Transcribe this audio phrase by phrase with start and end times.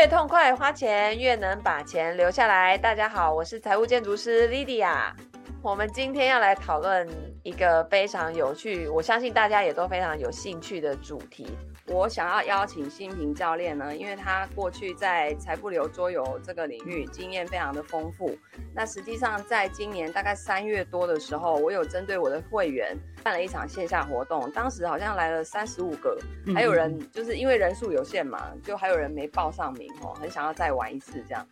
[0.00, 2.78] 越痛快花钱，越能把钱留下来。
[2.78, 5.12] 大家好，我是财务建筑师 Lydia。
[5.60, 7.06] 我们今天要来讨论
[7.42, 11.46] 一个非常有趣，我相信大家也都非常有兴趣的主题。
[11.92, 18.30] 我想要邀请新平教练呢，因为他过去在财富流桌游这个领域经验非常的丰富。
[18.72, 26.16] 那实际上在今年大概三月多的时候，我有针对我的会员办了一场线下活动，当时好像来了三十五个，
[26.54, 31.44] 还有人就是因为人数有限嘛，就还有人没报上名哦，很想要再玩一次这样。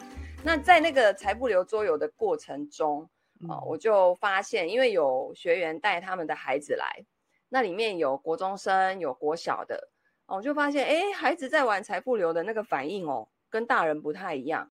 [0.45, 3.03] 那在那个财富流桌游的过程中
[3.49, 7.05] 啊，我就发现，因为有学员带他们的孩子来，
[7.49, 9.91] 那里面有国中生，有国小的。
[10.37, 14.71] 我就发现，哎，孩子在玩财富流的那个反应哦，跟大人不太一样。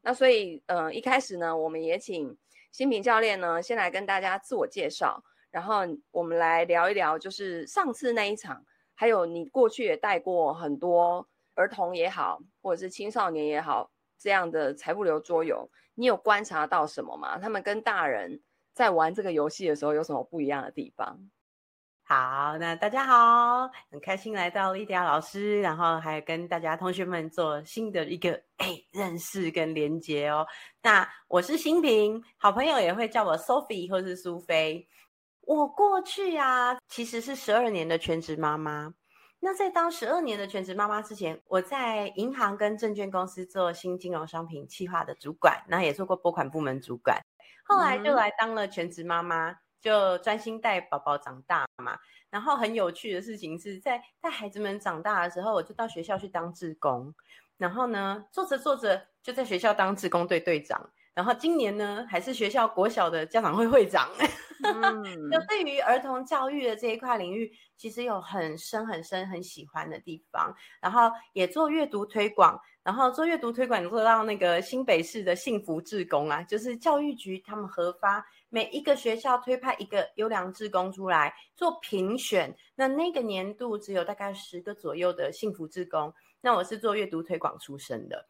[0.00, 2.36] 那所以，呃，一开始呢，我们也请
[2.72, 17.38] 新平教练呢，先来跟大家自我介绍，然后我们来聊一聊，就是上次那一场，还有你过去也带过很多儿童也好，或者是青少年也好，这样的财富流桌游，你有观察到什么吗？
[17.38, 18.40] 他们跟大人
[18.72, 21.28] 在玩这个游戏的时候有什么不一样的地方？
[22.10, 30.46] 好，那大家好，很开心来到 Lydia 老师，然后还跟大家同学们做新的一个哎认识跟连接哦。
[30.82, 34.88] 那我是新平，好朋友也会叫我 Sophie 或是苏菲。
[35.42, 38.94] 我过去啊，其实是十二年的全职妈妈。
[39.38, 47.20] 那在当十二年的全职妈妈之前，我在银行跟证券公司做新金融商品企划的主管，那也做过拨款部门主管，
[47.64, 49.54] 后来就来当了全职妈妈。
[49.80, 51.98] 就专心带宝宝长大嘛，
[52.30, 57.14] 然后很有趣的事情是在带孩子们长大的时候，我就到学校去当志工，
[57.56, 64.08] 然后呢，做着做着就在学校当志工队队长，然后今年呢，还是学校国小的家长会会长。
[64.60, 78.26] 嗯，就对于儿童教育的这一块领域，其实有很深很深很喜欢的地方，然后也做阅读推广，然后做阅读推广做到那个新北市的幸福志工啊，就是教育局他们核发。
[78.50, 86.12] 每一个学校推派一个优良志工出来做评选，那那个年度只有大概十个左右的幸福志工。
[86.40, 88.28] 那我是做阅读推广出身的。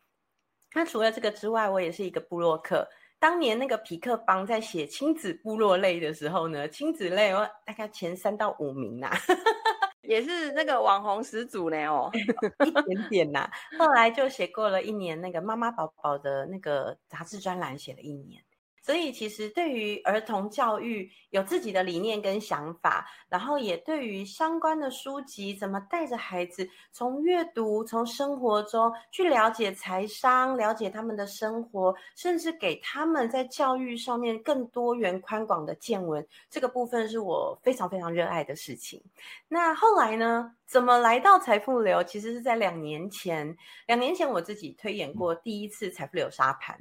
[0.74, 2.88] 那除了这个之外，我也是一个部落客。
[3.20, 9.18] 当年那个皮克邦在写亲子部落类的时候呢，亲子类我大概前三到五名呐、啊，
[10.02, 12.10] 也是那个网红始祖呢哦，
[12.64, 13.50] 一点点呐、啊。
[13.78, 18.42] 后来就写过了一年那个妈妈宝宝的那个杂志专栏，写了一年。
[18.88, 39.02] 所以，其实对于儿童教育有自己的理念跟想法，然后也对于相关的书籍，怎么带着孩子从阅读、从生活中去了解财商，了解他们的生活，甚至给他们在教育上面更多元宽广的见闻，这个部分是我非常非常热爱的事情。
[39.48, 40.54] 那后来呢？
[40.68, 42.04] 怎么来到财富流？
[42.04, 43.56] 其实是在两年前，
[43.86, 46.78] 两年前我自己推演过第一次财富流沙盘。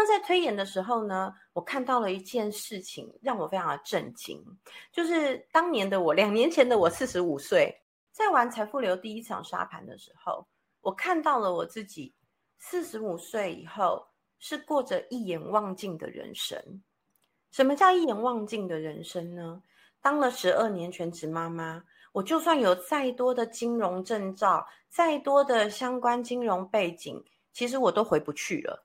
[0.00, 4.40] 那在推演的时候呢，我看到了一件事情，让我非常的震惊。
[4.92, 7.76] 就是当年的我，两年前的我，四十五岁，
[8.12, 10.46] 在玩财富流第一场沙盘的时候，
[10.82, 12.14] 我看到了我自己
[12.60, 14.06] 四十五岁以后
[14.38, 16.56] 是过着一眼望尽的人生。
[17.50, 19.60] 什么叫一眼望尽的人生呢？
[20.00, 21.82] 当了十二年全职妈妈，
[22.12, 27.20] 我就算有再多的金融证照，再多的相关金融背景，
[27.52, 28.84] 其实我都回不去了。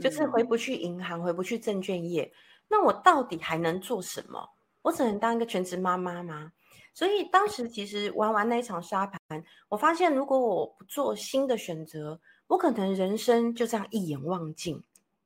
[0.00, 2.32] 就是回不去银行，回不去证券业，
[2.68, 4.48] 那我到底还能做什么？
[4.82, 6.52] 我只能当一个全职妈妈吗？
[6.94, 9.18] 所以当时其实玩完那一场沙盘，
[9.68, 14.82] 我发现如果我不做新的选择，我可能人生就这样一眼望尽，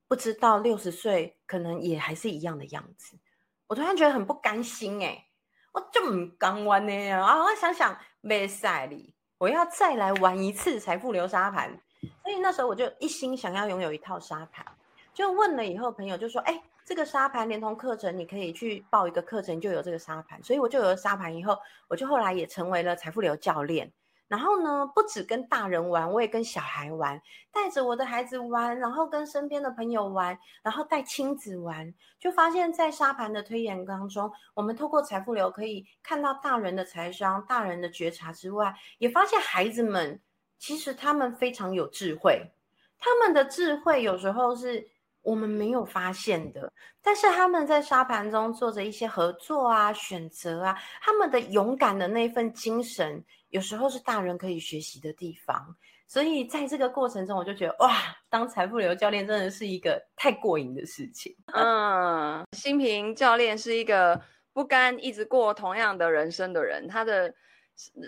[0.06, 3.18] 不知道六十岁可能也还是一样的样子。
[3.66, 5.24] 我突然觉得很不甘心哎、欸，
[5.72, 7.42] 我就唔甘玩呢啊！
[7.42, 11.80] 我想想，没赛里，我要再来玩一次财富流沙盘。
[12.26, 14.66] 所以那时候我就一心想要拥有一套沙盘，
[15.14, 21.56] 就问了以后，朋友就说：“哎，这个沙盘连同课程，你可以去报一个课程，就有这个沙盘。”所以我就有了沙盘以后，
[21.86, 23.92] 我就后来也成为了财富流教练。
[24.26, 40.20] 然后呢，不止跟大人玩，我也跟小孩玩，带着我的孩子玩，然后跟身边的朋友玩，然后带亲子玩，就发现，在沙盘的推演当中，我们透过财富流可以看到大人的财商、大人的觉察之外，也发现孩子们。
[40.58, 42.42] 其实他们非常有智慧，
[42.98, 44.88] 他们的智慧有时候是
[45.22, 46.72] 我们没有发现的，
[47.02, 55.76] 但是他们在沙盘中做着一些合作啊、选择啊，他们的勇敢的那份精神，有时候是大人可以学习的地方。
[56.08, 58.00] 所以在这个过程中，我就觉得哇，
[58.30, 61.36] 当财富流教练真的是一个太过瘾的事情。
[61.52, 64.20] 嗯，新平教练是一个
[64.52, 67.34] 不甘一直过同样的人生的人，他的。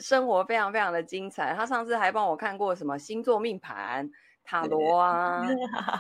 [0.01, 1.55] 生活非常非常的精彩。
[1.55, 4.11] 他上次还帮我看过什么星座命盘，
[4.45, 5.47] 塔罗啊，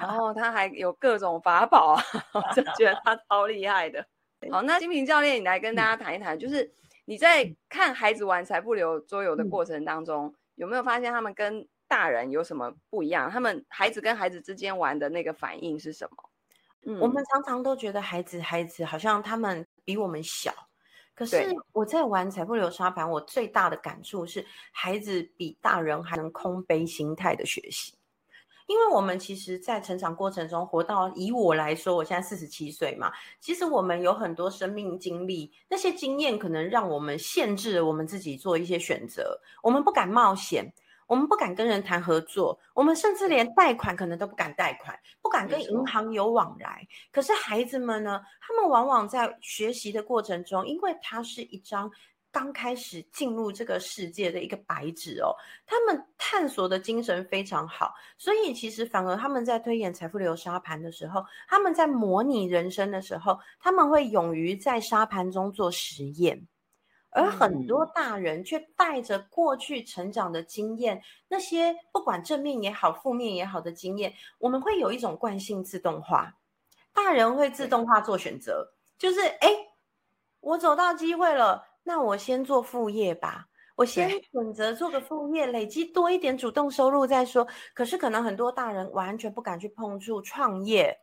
[0.00, 4.05] 然后他还有各种法宝啊，我 就觉得他超厉害的。
[4.50, 6.73] 好，那金平教练，你来跟大家谈一谈，就是
[7.05, 13.31] 你在看孩子玩财富流桌游的过程当中，有没有发现他们跟大人有什么不一样？
[13.31, 16.31] 他们孩子跟孩子之间玩的那个反应是什么？
[16.87, 20.55] 嗯，我们常常都觉得孩子孩子好像他们比我们小，
[21.19, 27.93] 可是我在玩财富流沙盘，我最大的感触是孩子比大人还能空杯心态的学习。
[28.69, 33.11] 因为我们其实，在成长过程中活到，以我来说，我现在四十七岁嘛，
[33.41, 40.73] 其实我们有很多生命经历，那些经验可能让我们限制了我们自己做一些选择，我们不敢冒险，
[41.08, 46.87] 我们不敢跟人谈合作，我们甚至连贷款可能都不敢贷款，不敢跟银行有往来。
[47.10, 51.90] 可是孩子们呢，他们往往在学习的过程中，因为它是一张。
[52.31, 55.32] 刚开始进入这个世界的一个白纸哦，
[55.64, 66.46] 他们探索的精神非常好，所以其实反而他们在推演财富流沙盘的时候，他们在模拟人生的时候，他们会勇于在沙盘中做实验，
[67.10, 76.34] 而很多大人却带着过去成长的经验，那些不管正面也好、负面也好的经验，我们会有一种惯性自动化，
[76.93, 79.49] 大人会自动化做选择，就是哎，
[80.40, 81.64] 我走到机会了。
[81.82, 87.49] 那我先做副业吧，我先选择做个副业，累积多一点主动收入再说。
[87.72, 91.00] 可是可能很多大人完全不敢去碰触创业，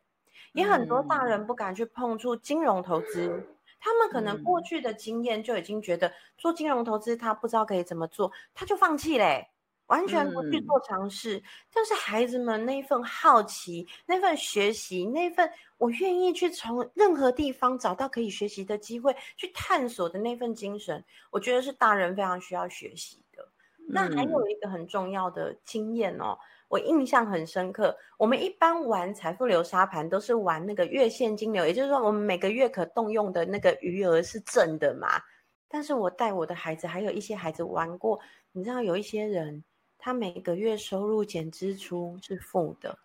[0.54, 3.55] 也很多大人不敢去碰触金融投资。
[3.80, 9.50] 他们可能过去的经验就已经觉得做金融投资他不知道可以怎么做，他就放弃嘞。
[9.88, 23.48] 完全不去做尝试，嗯，但是孩子们那份好奇、那份学习、那份我愿意去从任何地方找到可以学习的机会去探索的那份精神，我觉得是大人非常需要学习的。
[23.77, 23.86] 嗯。
[23.89, 26.36] 那还有一个很重要的经验哦，
[26.68, 27.96] 我印象很深刻。
[28.18, 35.22] 我们一般玩财富流沙盘都是玩那个月现金流，也就是说我们每个月可动用的那个余额是正的嘛。
[35.68, 38.20] 但是我带我的孩子，还有一些孩子玩过，
[38.52, 39.64] 你知道有一些人。
[39.98, 42.96] 他每个月收入减支出是负的，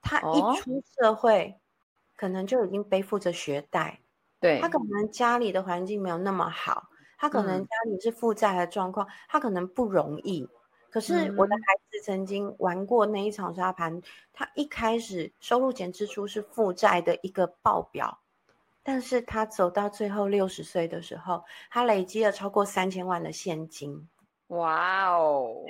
[0.00, 1.52] 他一出社会，
[2.14, 3.98] 可能就已经背负着学贷。
[4.38, 6.88] 对，他可能家里的环境没有那么好，
[7.18, 10.48] 他可能家里是负债的状况，他可能不容易。
[10.94, 14.00] 可是我的孩子曾经玩过那一场沙盘，
[14.32, 18.20] 他一开始收入减支出是负债的一个报表，
[18.84, 24.08] 但是他走到最后六十岁的时候，他累积了超过三千万的现金。
[24.46, 25.64] 哇哦！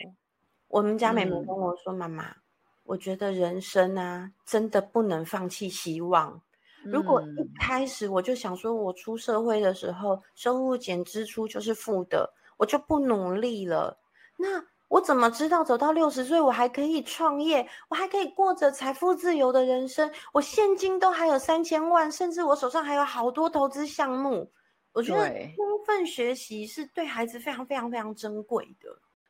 [0.68, 2.36] 我们家妹妹跟我说：“嗯、妈妈，
[2.82, 6.38] 我觉得人生啊，真的不能放弃希望。
[6.84, 13.98] 如果一开始我就想说，我出社会的时候收入减支出就是负的，我就不努力了。
[14.36, 20.10] 那我怎么知道走到六十岁我还可以创业，我还可以过着财富自由的人生？
[20.32, 24.52] 我现金都还有三千万，甚至我手上还有好多投资项目。
[24.92, 28.88] 我觉得充分学习是对孩子非常非常非常珍贵的。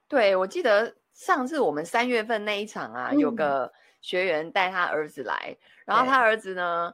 [0.09, 6.93] 对，我记得。”上次我们三月份那一场啊，嗯、有个学员带他儿子来，然后他儿子呢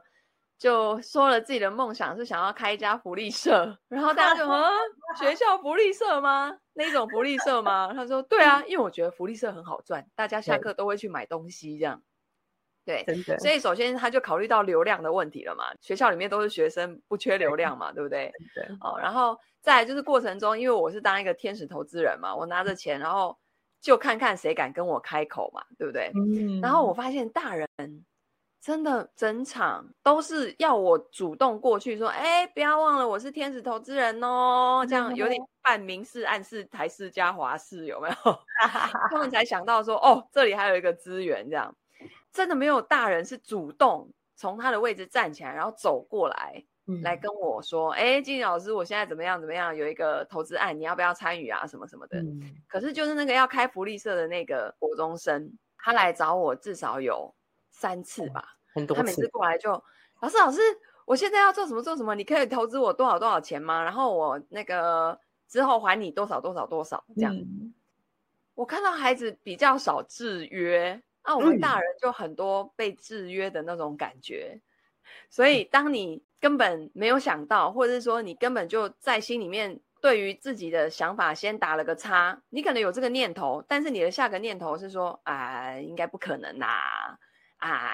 [0.61, 4.69] 就说了自己的梦想是想要开一家福利社，然后大家就 啊
[5.17, 6.55] 学校福利社吗？
[6.73, 7.91] 那种福利社吗？
[7.95, 11.99] 他说对啊，因为我觉得福利社很好赚，大家下课都会去买东西这样。
[12.85, 18.31] 对，对，所以首先他就考虑到流量的问题了嘛，学校里面都是学生，不缺流量嘛，对，对不对？
[18.53, 18.63] 对。
[18.81, 23.35] 哦，然后再来就是过程中，因为我是当一个天使投资人嘛，我拿着钱，然后。
[23.83, 26.11] 就看看谁敢跟我开口嘛，对不对？
[26.13, 26.61] 嗯。
[26.61, 27.67] 然后我发现大人
[28.61, 38.15] 真的整场都是要我主动过去说：“哎，不要忘了我是天使投资人哦。”这样有点 半明示暗示台式加华式，有没有？
[39.09, 41.75] 他们才想到说：“哦，这里还有一个资源。”这样
[42.31, 46.63] 真的没有大人是主动从他的位置站起来，然后走过来。
[47.03, 49.39] 来跟我说，哎，金老师，我现在怎么样？
[49.39, 49.73] 怎么样？
[49.73, 51.65] 有一个投资案，你要不要参与啊？
[51.65, 52.19] 什么什么的。
[52.19, 52.41] 嗯。
[52.67, 57.33] 可是就是那个要开福利社的那个国中生，他来找我至少有
[57.81, 59.01] 三次吧，很多次。
[59.01, 59.71] 他每次过来就，
[60.21, 60.59] 老师，老师，
[61.05, 62.13] 我现在要做什么做什么？
[62.13, 63.83] 你可以投资我多少多少钱吗？
[63.83, 67.35] 然后我那个之后还你多少多少多少这样。
[67.35, 67.73] 嗯。
[68.53, 74.51] 我看到孩子比较少制约，那我们大人就很多被制约的那种感觉。
[74.53, 74.61] 嗯。
[75.31, 87.19] 所以当你根本没有想到，或者是说你根本就在心里面对于自己的想法先打了个叉，你可能有这个念头，但是你的下个念头是说啊，应该不可能啦，啊，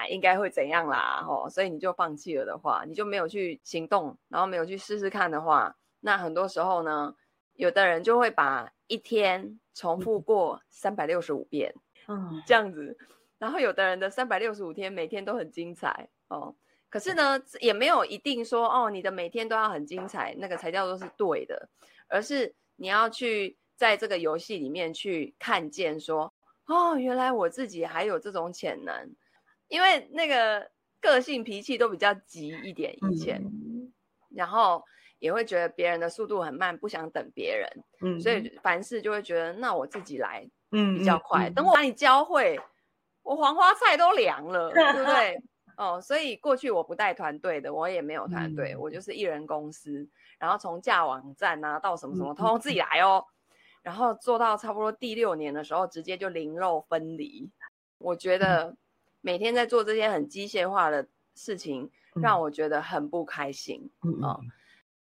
[0.08, 7.14] 应该会怎样啦，吼，所以你就放弃了的话，你就没有去行动，然后没有去试试看的话，那很多时候呢，
[7.54, 11.74] 有的人就会把一天重复过三百六十五遍，
[12.06, 12.96] 嗯， 这样子。
[13.38, 16.54] 然后有的人的三百六十五天每天都很精彩哦。
[16.88, 21.68] 可是呢，也没有一定说哦，你的每天都要很精彩，那个才叫做是对的，
[22.08, 26.32] 而是你要去在这个游戏里面去看见说，
[26.66, 29.14] 哦，原来我自己还有这种潜能，
[29.68, 30.70] 因为那个
[31.00, 33.92] 个性脾气都比较急一点以前，嗯、
[34.34, 34.82] 然后
[35.18, 42.58] 也会觉得别人的速度很慢，不想等别人，嗯，所以凡事就会觉得那我自己来，嗯，比较快，嗯嗯嗯、等我把你教会，
[43.22, 45.42] 我黄花菜都凉了，对不对？
[45.78, 53.24] 哦，所以过去我不带团队的，我也没有团队，嗯、我就是一人公司，然后从架网站啊到什么什么，通通自己来哦。
[53.24, 57.48] 嗯、然后做到差不多第六年的时候，直接就零肉分离。
[57.98, 58.76] 我觉得
[59.20, 63.90] 每天在做这些很机械化的事情，嗯、让我觉得很不开心。
[64.02, 64.40] 嗯、哦，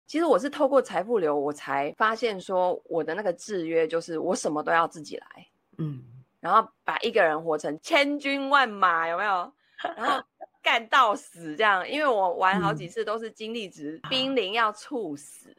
[0.06, 5.48] 其实我是透过财富流，我才发现说我的那个制约就是我什么都要自己来。
[5.78, 6.04] 嗯，
[6.40, 9.54] 然后把一个人活成千军万马，有没有？
[9.96, 10.24] 然后。
[10.64, 15.50] 干到死这样，因为我玩好几次都是精力值濒临要猝死。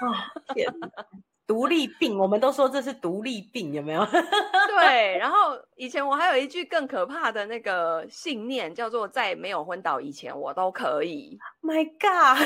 [0.00, 0.10] 哦，
[0.54, 0.90] 天哪，
[1.46, 4.04] 独立病，我们都说这是独立病，有没有？
[4.68, 5.16] 对。
[5.18, 11.38] 然后以前我还有一句更可怕的那个信念，叫做在没有昏倒以前，我都可以。
[11.62, 12.38] My God，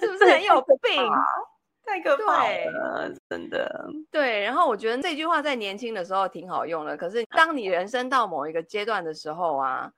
[0.00, 1.10] 是不是 很有病？
[1.84, 3.88] 太可怕了，真的。
[4.10, 4.42] 对。
[4.42, 9.92] 然后我觉得这句话在年轻的时候挺好用的，可是当你人生到某一个阶段的时候啊。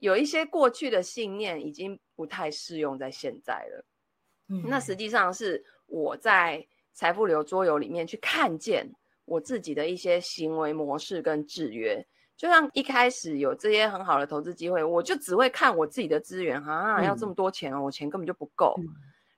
[0.00, 3.84] 有一些过去的信念已经不太适用在现在了。
[4.50, 8.90] 嗯，那实际上是我在财富流桌游里面去看见
[9.26, 12.02] 我自己的一些行为模式跟制约。
[12.36, 18.74] 就像一开始有这些很好的投资机会，我就只会看我自己的资源啊，要这么多钱哦，我钱根本就不够。
[18.78, 18.86] 嗯，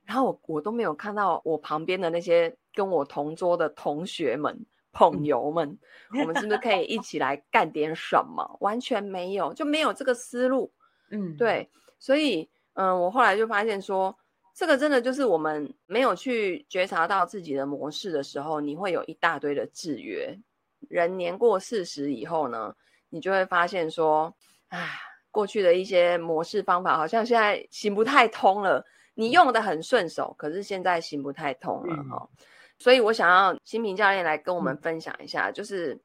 [0.05, 4.65] 然后我我都没有看到我旁边的那些跟我同桌的同学们。
[4.93, 5.77] 朋友们，
[6.19, 8.57] 我们是不是可以一起来干点什么？
[8.61, 10.73] 完全没有，就没有这个思路。
[11.11, 14.17] 嗯，对，所以，嗯、呃，我后来就发现说，
[14.57, 20.35] 这个真的就是我们没有去觉察到自己的模式的时候，你会有一大堆的制约。
[20.89, 22.75] 人年过四十以后呢，
[23.09, 24.35] 你就会发现说，
[24.69, 24.89] 啊，
[25.29, 28.83] 过去的一些模式方法好像现在行不太通了。
[29.13, 32.17] 你用的很顺手，可是现在行不太通了哈。
[32.19, 32.45] 嗯
[32.79, 35.99] 所以我想要新平教练来跟我们分享一下，嗯、就是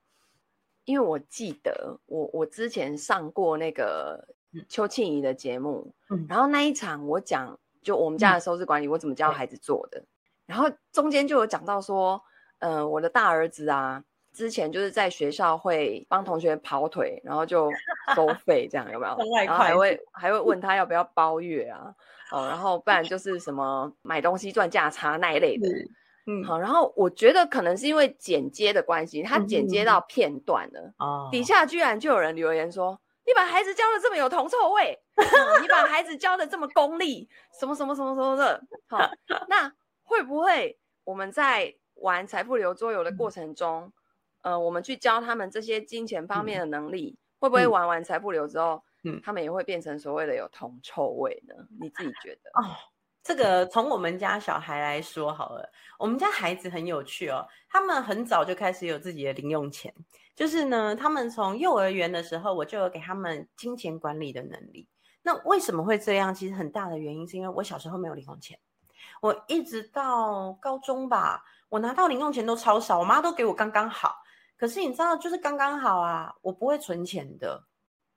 [0.87, 4.27] 因为我记得我我之前上过那个
[4.71, 10.07] 邱庆怡的节目，嗯、然后那一场我讲就我们家的收支管理，我怎么教孩子做的，嗯、
[10.47, 12.23] 然后中间就有讲到说，
[12.59, 17.71] 呃，我的大儿子啊，之前就是在学校会帮同学跑腿，然后就
[18.15, 19.17] 收 费这样有没有？
[19.47, 21.95] 然后还会还会问他要不要包月啊，
[22.31, 25.69] 哦，然后不然就是什么买东西赚价差那一类的。
[25.69, 25.89] 嗯
[26.25, 39.11] 嗯，好，然后我觉得可能是因为剪接的关系，他剪接到片段了，哦、嗯，底下居然就有人留言说：“你把孩子教的这么有铜臭味，嗯、你把孩子教的这么功利，什么什么什么什么的。”好，
[39.49, 43.93] 那会不会我们在玩财富流桌游的过程中，
[44.43, 51.55] 嗯、呃，我们去教他们这些金钱方面的能力，嗯、会不会玩完财富流之后，嗯，他们也会变成所谓的有铜臭味呢？
[51.81, 52.51] 你自己觉得？
[52.55, 52.77] 哦。
[53.23, 59.95] 这个从我们家小孩来说好了，我们家孩子很有趣哦，他们很早就开始有自己的零用钱，
[60.35, 64.89] 就是呢，他们从幼儿园的时候，我就有给他们金钱管理的能力。
[65.23, 66.35] 那为什么会这样？
[66.35, 68.59] 其实很大的原因是因为我小时候没有零用钱，
[69.21, 74.17] 我一直到高中吧，我拿到零用钱都超少，我妈都给我刚刚好。
[74.57, 77.63] 可是你知道，就是刚刚好啊，我不会存钱的，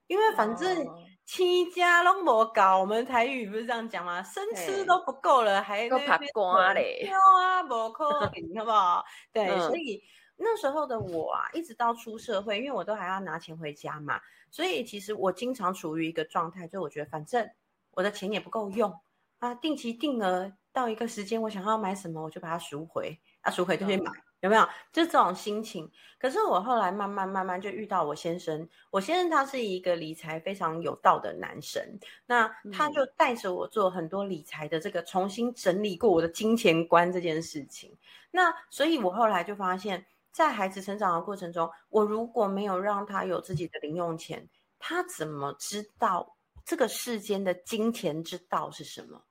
[0.07, 0.87] 因为反正。
[1.25, 4.21] 哦七家拢无够，我们台语不是这样讲吗？
[4.21, 9.03] 生吃都不够了，还够拍瓜嘞，啊，无可能，好不好？
[9.33, 10.03] 对，嗯、所以
[10.37, 17.49] 那时候的我啊，一直到出社会，因为我都还要拿钱回家嘛，所以其实我经常处于一个状态，就我觉得反正
[17.91, 18.93] 我的钱也不够用
[19.39, 24.11] 啊，定期定额到一个时间，我想要买什么，我就把它赎回，啊，赎回就去买。
[24.11, 24.63] 嗯有没有？
[24.93, 25.91] 就这种心情。
[26.17, 37.95] 可是我后来慢慢慢慢就遇到我先生，我先生他是一个理财非常有道的男神，那他就带着我做很多理财的这个重新整理过我的金钱观这件事情。
[38.31, 44.47] 那所以我后来就发现，在孩子成长的过程中，我如果没有让他有自己的零用钱，
[44.79, 46.35] 他怎么知道
[46.65, 49.21] 这个世间的金钱之道是什么？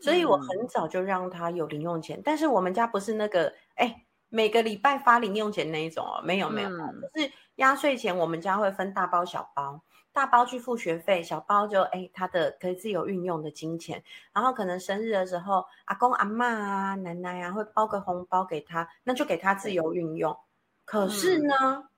[0.00, 4.05] 所以我很早就让他有零用钱，但是我们家不是那个哎。
[4.28, 9.80] 每个礼拜发零用钱那一种哦，没有没有，嗯、就是压岁钱，我们家会分大包小包，
[10.12, 14.02] 大包去付学费，小包就哎他的可以自由运用的金钱，
[14.32, 20.36] 然后可能生日的时候，阿公阿妈啊、奶奶啊会包个红包给他，那就给他自由运用。
[20.84, 21.88] 可是呢，嗯、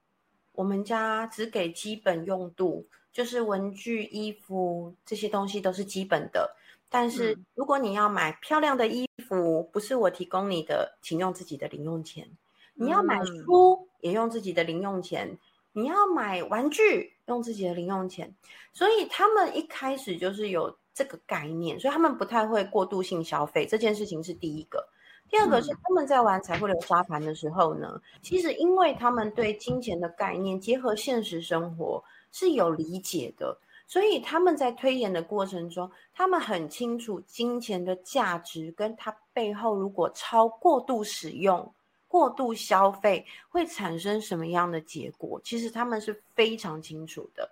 [0.53, 6.55] 我们家只给基本用度，就是文具、衣服这些东西都是基本的。
[6.91, 12.29] 但是如果你要买漂亮的衣服，不是我提供你的，请用自己的零用钱。
[12.75, 15.39] 你要买书，也用自己的零用钱。
[15.73, 18.35] 你要买玩具，用自己的零用钱。
[18.73, 23.67] 所以他们一开始就是有这个概念，所以他们不太会过度性消费。
[23.67, 24.89] 这件事情是第一个。
[25.29, 32.03] 第二个是他们在玩财富流沙盘的时候呢，其实因为他们对金钱的概念结合现实生活
[32.33, 33.59] 是有理解的。
[33.89, 41.73] 所以他们在推演的过程中，他们很清楚金钱的价值，跟它背后如果超过度使用、
[42.07, 47.51] 过度消费会产生什么样的结果，其实他们是非常清楚的。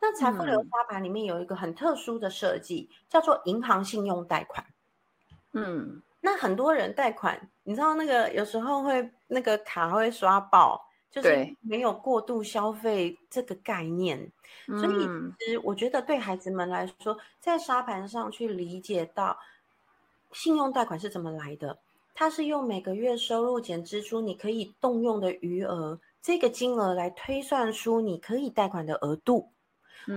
[0.00, 4.66] 那财富流沙盘里面有一个很特殊的设计，嗯、叫做银行信用贷款。
[5.52, 10.87] 嗯，那很多人贷款，你知道那个有时候会那个卡会刷爆。
[11.10, 14.30] 就是没有过度消费这个概念，
[14.66, 19.38] 所以其实我觉得对孩子们来说，在沙盘上去理解到
[20.32, 21.78] 信用贷款是怎么来的，
[22.14, 29.50] 它是用每个月收入减支出你可以动用的余额这个金额来推算出你可以贷款的额度，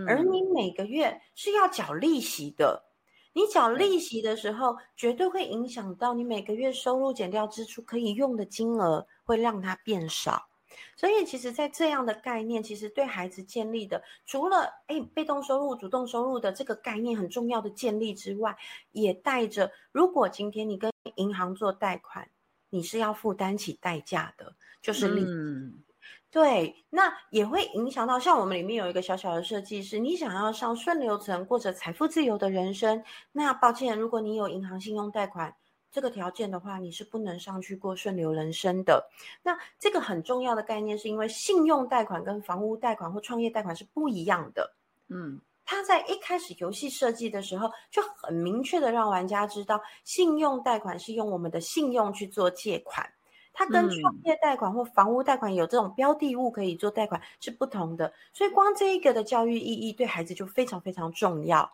[0.05, 2.83] 而你每个月是要缴利息的，
[3.31, 10.49] 你缴利息的时候绝对会影响到你每个月收入减掉支出可以用的金额会让它变少。
[10.95, 18.55] 所以，其实，在这样的概念，其实对孩子建立的，除了诶被动收入、主动收入的这个概念很重要的建立之外，
[18.91, 22.29] 也带着，如果今天你跟银行做贷款，
[22.69, 25.23] 你是要负担起代价的，就是利。
[25.25, 25.83] 嗯、
[26.29, 35.55] 对，那也会影响到，像我们里面有一个小小的设计是，你想要上顺流层或者财富自由的人生，那抱歉，如果你有银行信用贷款。
[35.91, 39.05] 这个条件的话，你是不能上去过顺流人生的。
[39.43, 44.73] 那这个很重要的概念，是因为信用贷款跟房屋贷款或创业贷款是不一样的。
[45.09, 53.05] 嗯，他在一开始游戏设计的时候，就很明确的让玩家知道，信用贷款是用我们的信用去做借款，
[53.51, 58.13] 它跟创业贷款或房屋贷款有这种标的物可以做贷款是不同的。
[58.31, 61.69] 所以光这一个的教育意义对孩子就非常非常重要。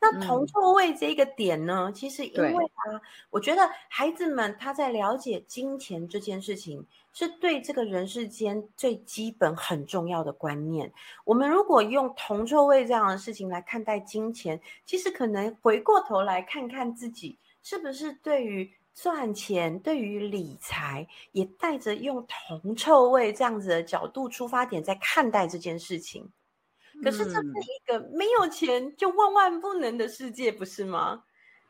[0.00, 1.86] 那铜臭味这个点呢？
[1.88, 3.00] 嗯、其实因为啊，
[3.30, 10.92] 我觉得孩子们他在了解金钱这件事情，是对这个人世间最基本很重要的观念。
[11.24, 26.30] 我们如果用铜臭味这样的事情来看待金钱，其实可能回过头来看看自己，是不是对于赚钱、对于理财，也带着用铜臭味这样子的角度出发点在看待这件事情。
[27.02, 31.22] 可是这是一个没有钱就万万不能的世界，不是吗？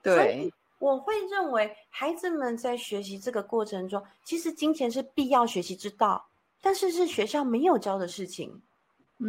[0.02, 6.28] 对，我会认为孩子们在学习这个过程中，其实金钱是必要学习之道，
[6.62, 8.62] 但是是学校没有教的事情。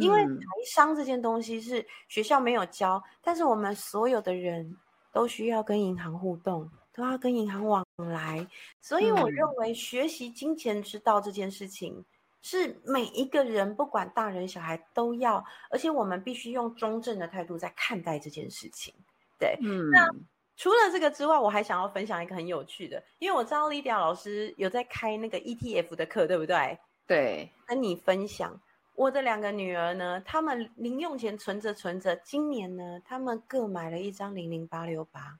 [0.00, 4.76] 因为财商这件东西是学校没有教，但是我们所有的人
[5.12, 8.46] 都需要跟银行互动，都要跟银行往来，
[8.80, 12.04] 所以我认为学习金钱之道这件事情。
[12.42, 18.94] 是每一个人，不管大人小孩都要，而且我们必须用中正的态度在看待这件事情。
[19.38, 20.08] 对，嗯，那
[20.56, 26.78] 除了这个之外，我还想要分享一个很有趣的，因为我知道 Lydia 老师有在开那个 ETF 的课，对不对？
[27.06, 28.60] 对，跟你分享，
[28.94, 35.38] 我的两个女儿呢，她们零用钱存着存着，今年呢，她们各买了一张零零八六八，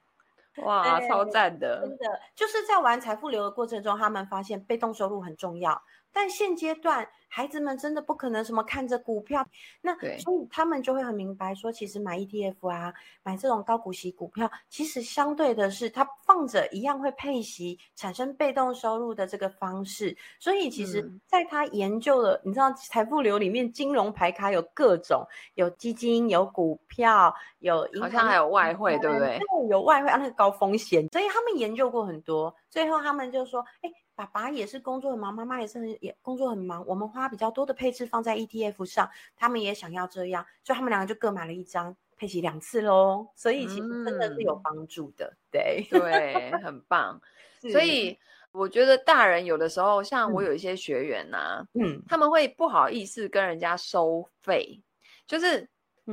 [0.63, 1.81] 哇，超赞的！
[1.81, 5.81] 真的，就是在玩财富流的过程中，他们发现被动收入很重要。
[6.13, 9.45] 但现阶段，孩子们真的不可能什么看着股票，
[9.81, 12.93] 那所以他们就会很明白说，其实买 ETF 啊，
[13.23, 20.15] 买这种高股息股票，其实相对的是，它放着一样会配息，产生被动收入的这个方式。
[20.39, 29.39] 所以其实，在他研究了，嗯、你知道财富流里面金融牌卡有各种，有基金，有股票，有银行，好像还有外汇，对不对？
[29.69, 33.89] 有外汇啊，那个高风险，所以他们研究过很多，最后他们就说，哎。
[34.15, 36.85] 爸爸也是工作很忙，妈妈也是很也工作很忙。
[36.85, 43.27] 我们花比较多的配置放在 ETF 上，他们也想要这样，所以他们两个就各买了一张，配齐两次喽。
[43.35, 47.19] 所以其实真的是有帮助的，嗯、对对，很棒。
[47.71, 48.17] 所以
[48.51, 54.81] 我觉得大人有的时候，像我有一些学员呐、啊，嗯，他们会不好意思跟人家收费，
[55.25, 55.67] 就是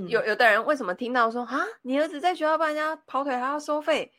[0.09, 4.13] 有有的人为什么听到说啊，你儿子在学校帮人家跑腿还要收费？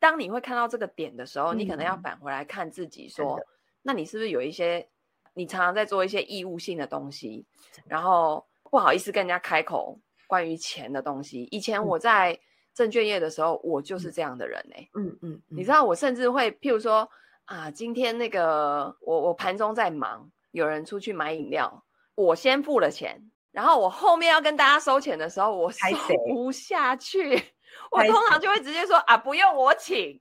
[0.00, 3.44] 当你会看到这个点的时候，你可能要返回来看自己，说，嗯、
[3.82, 4.86] 那你是不是有一些
[5.34, 7.44] 你常常在做一些义务性的东西，
[7.86, 11.48] 然后不好意思跟人家开口关于钱的东西？
[11.50, 12.38] 以前我在
[12.74, 14.90] 证券业的时候，我就是这样的人呢、欸。
[14.94, 17.08] 嗯嗯，嗯嗯你知道，我甚至会譬如说
[17.44, 23.30] 啊，今天那个我我盘中在忙，有人出去买饮料，我先付了钱。
[23.52, 25.78] 然后我后面要跟大家收钱的时候，我收
[26.26, 27.42] 不下去，
[27.90, 30.20] 我通常就会直接说啊，不用我请，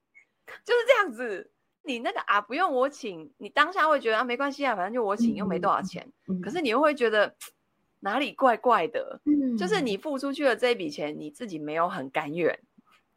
[0.63, 1.51] 就是这样子。
[1.87, 6.11] 你那个啊，不用我请，你当下会觉得啊，没关系啊，反正就我请，又没多少钱。
[6.27, 7.35] 嗯、可是你又会觉得
[7.99, 12.59] 哪里怪怪的，嗯、就是你付出去的这一笔钱，你自己没有很甘愿。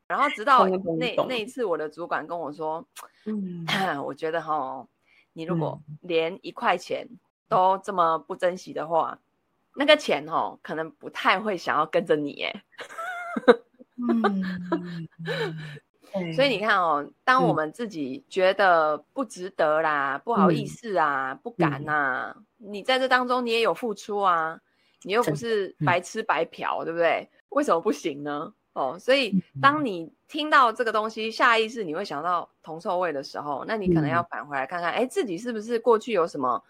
[0.06, 2.86] 然后直到那那一次，我的主管跟我说，
[3.24, 3.66] 嗯，
[4.04, 4.86] 我觉得哈，
[5.32, 7.08] 你如果连一块钱
[7.48, 9.20] 都这么不珍惜的话，嗯、
[9.76, 12.62] 那个钱哈，可能不太会想要跟着你耶。
[16.14, 24.58] 嗯 所以你看哦，当我们自己觉得不值得啦、嗯、不好意思啊、嗯、不敢呐、你在这当中你也有付出啊，
[25.02, 27.28] 你又不是白吃白嫖，嗯、对不对？
[27.50, 28.50] 为什么不行呢？
[28.72, 36.62] 哦，所以当你听到这个东西，下意识你会想到铜臭味的时候，那你可能要返回来看看，哎、嗯，自己是不是过去有什么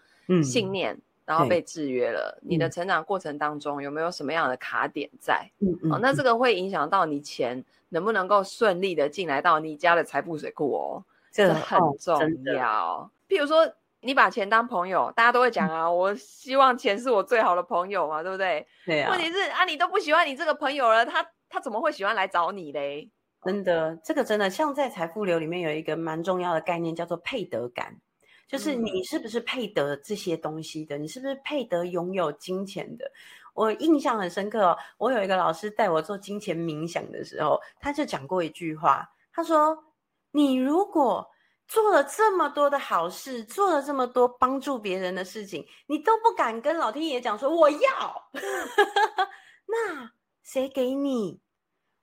[0.43, 2.37] 信念，嗯、然后被制约了？
[2.41, 5.49] 嗯、你的成长过程当中有没有什么样的卡点在？
[5.59, 7.63] 嗯嗯，哦，那这个会影响到你钱。
[7.91, 11.03] 能不能够顺利的进来到你家的财富水库哦？
[11.31, 13.09] 这很重要。
[13.27, 13.67] 譬如说，
[14.01, 18.63] 你把钱当朋友，大家都会讲啊，我希望钱是我最好的朋友嘛，对不对？
[18.85, 19.09] 对啊。
[19.09, 23.09] 问题是啊，你都不喜欢你这个朋友了，他他怎么会喜欢来找你嘞？
[23.43, 27.95] 真的，这个真的像在财富流里面有一个蛮重要的概念，叫做配得感，
[28.49, 30.97] 就是你是不是配得这些东西的？
[30.97, 33.09] 你是不是配得拥有金钱的？
[33.53, 39.77] 我印象很深刻哦，我有一个老师带我做金钱冥想的时候，他就讲过一句话，他说
[40.31, 41.29] ：“你如果
[41.67, 48.29] 做了这么多的好事，做了这么多帮助别人的事情，你都不敢跟老天爷讲说我要，
[49.67, 50.09] 那
[50.41, 51.39] 谁给你？”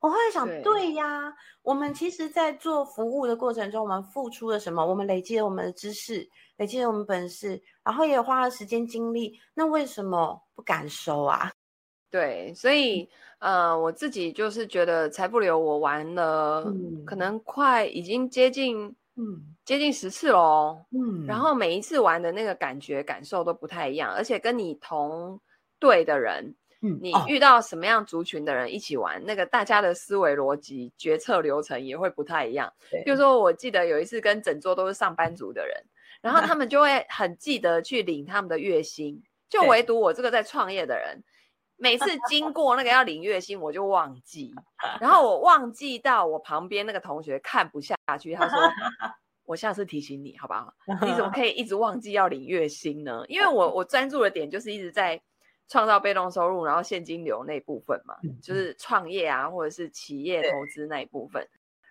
[0.00, 4.84] 我会想，对，呀，我们其实，在做服务的过程中，我们付出了什么？
[4.84, 6.28] 我们累积了我们的知识，
[6.58, 11.50] 累积了我们本事，然后也花了时间精力，那为什么不敢收啊？
[12.10, 13.08] 对，所以，
[13.40, 20.84] 嗯、呃，我自己就是觉得财不流我玩了，嗯、可能快已经接近，嗯，接近十次喽。
[20.92, 25.40] 嗯，然后每一次玩的那个感觉感受都不太一样，而且跟你同
[25.80, 26.54] 队的人。
[27.00, 32.72] 你遇到什么样族群的人一起玩，那个大家的思维逻辑、决策流程也会不太一样。
[32.90, 35.76] 对比如说，我记得有一次跟整桌都是上班族的人，
[36.20, 41.22] 然后他们就会很记得去领他们的月薪，就唯独我这个在创业的人，
[41.76, 44.54] 每次经过那个要领月薪，我就忘记，
[45.00, 48.58] 然后我忘记到我旁边那个同学看不下去，他说：
[49.44, 50.72] “我下次提醒你，好不好？
[51.06, 53.22] 你怎么可以一直忘记要领月薪呢？
[53.28, 55.20] 因为我我专注的点就是一直在。”
[55.68, 61.46] 创造被动收入，然后现金流那部分嘛，嗯、就是创业啊，或者是企业投资那一部分。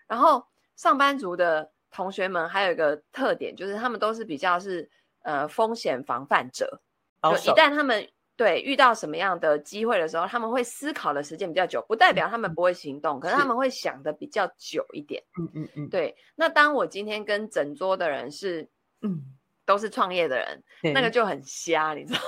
[0.08, 4.90] 然后上班族的同学们还有一个特点，就是他们都是比较是
[5.24, 6.80] 呃风险防范者，
[7.24, 8.08] 就一旦他们
[8.38, 15.22] 对遇到什么样的机会的时候，他们会思考的时间比较久，不代表他们不会行动，嗯、可是他们会想的比较久一点。
[15.38, 16.16] 嗯嗯嗯，对。
[16.36, 18.70] 那当我今天跟整桌的人是
[19.02, 19.35] 嗯。
[19.66, 22.20] 都是创业的人，那个就很瞎，你知道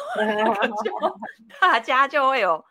[0.45, 0.55] 吗？
[0.83, 0.91] 就
[1.61, 2.63] 大家就会有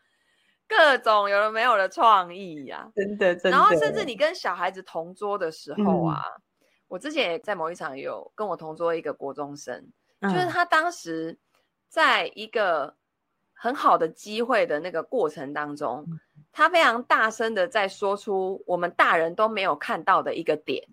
[0.69, 3.35] 各种有的没有的创意呀、啊，真的。
[3.37, 3.51] 真的。
[3.51, 6.43] 然后甚至你跟小孩子同桌的时候啊，嗯、
[6.89, 9.87] 我之前也在某一场有跟我同桌一个国中生，
[10.21, 11.39] 嗯、就是他当时
[11.89, 12.97] 在一个
[13.55, 16.19] 很好的机会的那个过程当中，嗯、
[16.51, 20.89] 他非常大声的在说出我们大人都没有看到的一个点，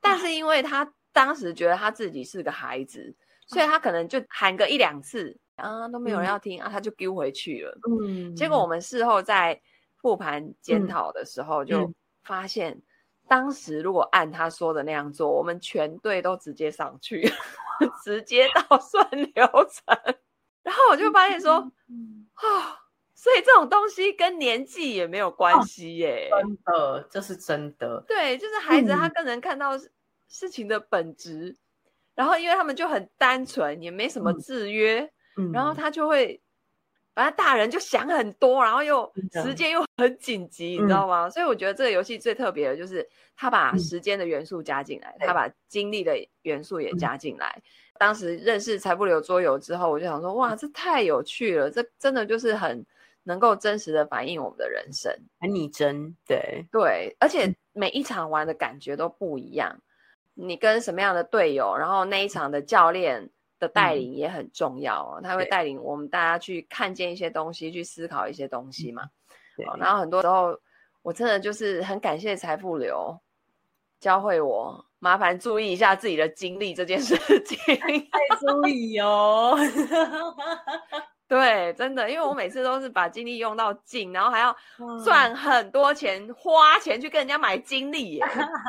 [0.00, 0.94] 但是因为他。
[1.12, 3.14] 当时觉得他自己是个孩子，
[3.46, 7.78] 所以他可能就喊个一两次啊，都没有人要听、嗯、啊，他就丢回去了。
[8.06, 9.60] 嗯，结果我们事后在
[9.98, 11.92] 复盘检讨的时候，就
[12.24, 12.82] 发现，嗯、
[13.28, 17.30] 当时如果按他说的那样做，我们全队都直接上去，
[18.02, 20.16] 直接到 算流程。
[20.62, 22.78] 然后我就发现说，啊、嗯哦，
[23.14, 28.02] 所以这种东西跟年纪也没有关系耶，真的，这是真的。
[28.08, 29.72] 对，就是孩子他更能看到。
[30.32, 31.54] 事情的本质，
[32.14, 36.40] 然后因为他们就很单纯，也没什么制约，嗯、然后他就会，
[37.14, 39.12] 反正大人就想很多，然后又
[39.44, 41.28] 时间又很紧急，嗯、你知道吗？
[41.28, 47.54] 所以我觉得这个游戏最特别的就是他把时间的元素加进来，嗯、他把精力的元素也加进来。
[47.58, 47.62] 嗯、
[47.98, 52.82] 当时认识财富流桌游之后，我就想说，哇，这太有趣了，这真的就是很
[53.24, 56.64] 能够真实的反映我们的人生，很拟真，对。
[56.72, 59.78] 对，而且每一场玩的感觉都不一样。
[60.34, 69.04] 你跟什么样的队友，然后那一场的教练的带领也很重要哦，嗯、他会带领我们大家去看见一些东西，去思考一些东西嘛。
[69.56, 70.58] 对，然后很多时候
[71.02, 73.20] 我真的就是很感谢财富流
[74.00, 77.14] 教会我，麻烦注意一下自己的精力这件事
[77.44, 79.56] 情，太注意哦。
[81.32, 84.54] 对，真的，因为我每次都是把精力用到尽，然后还要
[85.02, 88.24] 赚很多钱，嗯、花钱去跟人家买精力耶。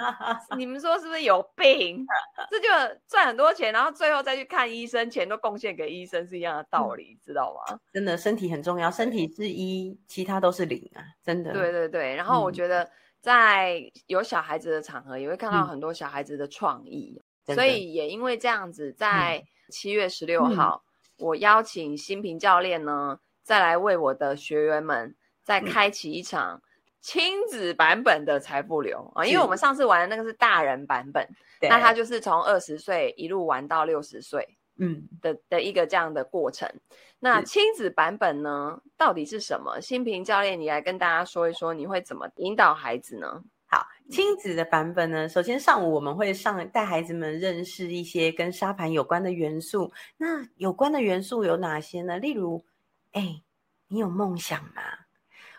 [0.58, 2.06] 你们说是不是有病？
[2.49, 2.69] 这就
[3.06, 7.78] 赚很多钱，然后最后再去看医生，钱都贡献给医生是一样的道理，嗯、知道吗？
[7.91, 11.52] 真的，身体很重要，身体是一，其他都是零啊，真的。
[11.52, 20.82] 对对对，然后我觉得在有小孩子的场合，也会看到很多小孩子的创意，嗯、所以也因为这样子，在七月十六号。
[20.88, 26.62] 嗯我邀请新平教练呢，再来为我的学员们再开启一场
[27.02, 29.26] 亲子版本的财富流啊！
[29.26, 31.28] 因为我们上次玩的那个是大人版本，
[31.62, 36.69] 那他就是从二十岁一路玩到六十岁，嗯的的一个这样的过程。
[37.19, 39.80] 那亲子版本呢，到底是什么？
[39.82, 43.43] 新平教练，你来跟大家说一说，你会怎么引导孩子呢？
[43.74, 49.92] 好，亲子的版本呢，首先上午我们会上带孩子们认识一些跟沙盘有关的元素。
[50.16, 52.20] 那有关的元素有哪些呢？
[52.20, 52.64] 例如，
[53.14, 53.42] 哎，
[53.88, 54.84] 你有梦想吗？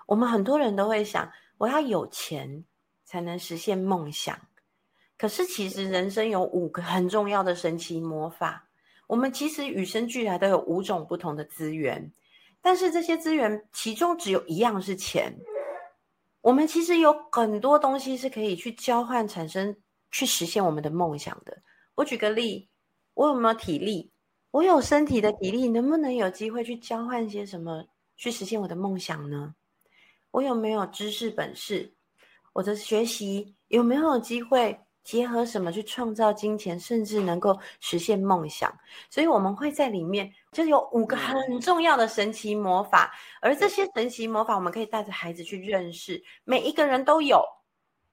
[0.06, 2.64] 我们很多人都会想，我要有钱
[3.04, 4.38] 才能实现梦想。
[5.18, 8.68] 可是其实人生有五个很重要的神奇魔法。
[9.08, 12.12] 我们其实与生俱来都有五种不同的资源，
[12.62, 15.36] 但是这些资源其中只有一样是钱。
[16.44, 19.74] 我们其实有很多东西是可以去交换、产生、
[20.10, 21.56] 去实现我们的梦想的。
[21.94, 22.68] 我举个例，
[23.14, 24.10] 我有没有体力？
[24.50, 27.86] 我有身体的体力，能不能有机会去交换些什么，
[28.18, 29.54] 去实现我的梦想呢？
[30.32, 31.90] 我有没有知识本事？
[32.52, 34.78] 我的学习有没有机会？
[35.02, 38.74] 结合什么去创造金钱，甚至能够实现梦想？
[39.10, 43.12] 所以我们会在里面就有五个很重要的神奇魔法，
[43.42, 46.22] 而这些神奇魔法，我们可以带着孩子去认识。
[46.44, 47.44] 每一个人都有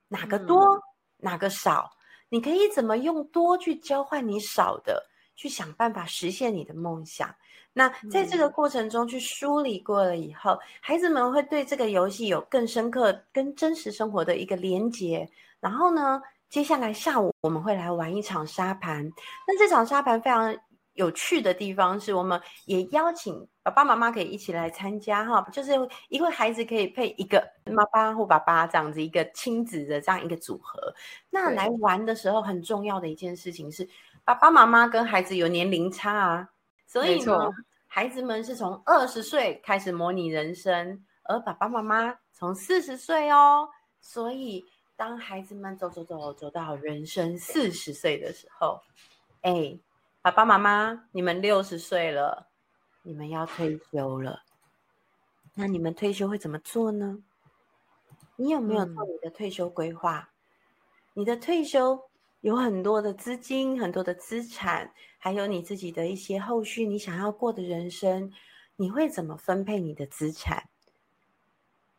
[0.10, 0.82] 哪个多，
[1.18, 1.90] 哪个少？
[2.28, 7.34] 你可以怎么用多去交换你少的，去想办法实现你的梦想？
[7.74, 15.30] 那在这个过程中去梳理过了以后，孩子们会对这个游戏有更深刻、跟真实生活的一个连结。
[15.62, 19.10] 然后呢，接下来下午我们会来玩一场沙盘，
[19.48, 20.54] 那这场沙盘非常
[20.94, 25.72] 有趣的地方是，我们也邀请爸爸妈妈可以一起来参加哈，就是
[26.10, 30.94] 一个孩子可以配一个妈妈或爸爸这样子一个亲子的这样一个组合。
[31.30, 33.88] 那来玩的时候很重要的一件事情是，
[34.24, 36.50] 爸爸妈妈跟孩子有年龄差啊，
[36.86, 37.50] 所以呢，
[37.88, 44.66] 孩子们是从二十岁开始模拟人生，而爸爸妈妈从四十岁哦，所以。
[44.98, 48.80] 当孩子们走走走走到人生四十岁的时候，
[49.42, 49.76] 哎，
[50.24, 52.48] 爸爸妈妈，你们六十岁了，
[53.02, 54.44] 你们要退休了，
[55.56, 57.24] 那你们退休会怎么做呢？
[58.36, 60.20] 你有没有做你的退休规划？
[60.20, 60.30] 嗯、
[61.16, 62.00] 你的退休
[62.42, 68.32] 有很多的资金，很多的资产，还有你自己的一些后续，你想要过的人生，
[68.76, 70.70] 你会怎么分配你的资产？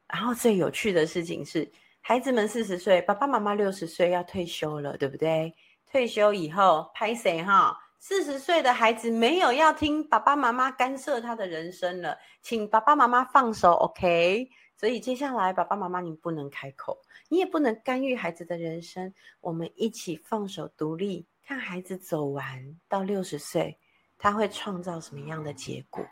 [0.07, 1.69] 然后最有趣的事情是。
[2.01, 5.55] 孩子们四十岁，爸爸妈妈六十岁要退休了，对不对？
[5.91, 7.79] 退休以后拍谁哈？
[8.05, 14.51] 四十岁的孩子没有要听爸爸妈妈干涉他的人生了，请爸爸妈妈放手，OK？
[14.77, 23.79] 所以接下来爸爸妈妈你不能开口，你也不能干预孩子的人生，我们一起放手独立，看孩子走完到六十岁，
[24.19, 26.05] 他会创造什么样的结果？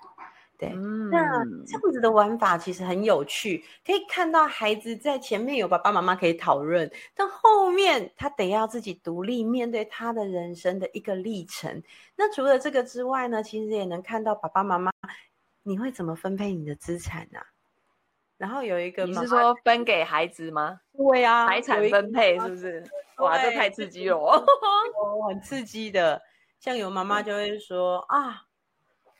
[0.60, 0.68] 对，
[1.10, 11.82] 那这样子的玩法其实很有趣，可以看到孩子在前面有爸爸妈妈可以讨论，但后面他得要自己独立面对他的人生的一个历程。
[12.14, 14.92] 那除了这个之外呢，其实也能看到爸爸妈妈
[15.62, 17.46] 你会怎么分配你的资产呢、啊？
[18.36, 20.80] 然后有一个你是说分给孩子吗？
[20.94, 22.84] 对呀、啊，财产分配是不是？
[23.16, 24.44] 哇，这太刺激了哦，
[25.26, 26.20] 很刺激的。
[26.58, 28.42] 像有妈妈就会说啊。